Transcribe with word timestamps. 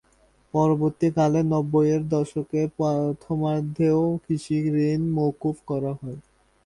পরবর্তীকালে 0.53 1.39
নববই 1.43 1.91
দশকের 2.11 2.67
প্রথমার্ধেও 2.77 4.01
কৃষিঋণ 4.23 5.01
মওকুফ 5.15 5.57
করা 5.67 5.91
হয়। 5.93 6.19